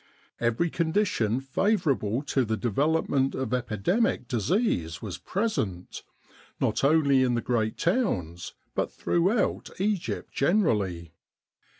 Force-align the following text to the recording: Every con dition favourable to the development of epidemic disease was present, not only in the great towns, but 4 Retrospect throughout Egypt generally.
Every 0.39 0.71
con 0.71 0.91
dition 0.93 1.43
favourable 1.43 2.23
to 2.23 2.43
the 2.43 2.57
development 2.57 3.35
of 3.35 3.53
epidemic 3.53 4.27
disease 4.27 4.99
was 4.99 5.19
present, 5.19 6.01
not 6.59 6.83
only 6.83 7.21
in 7.21 7.35
the 7.35 7.39
great 7.41 7.77
towns, 7.77 8.55
but 8.73 8.89
4 8.91 9.19
Retrospect 9.19 9.69
throughout 9.69 9.79
Egypt 9.79 10.31
generally. 10.33 11.13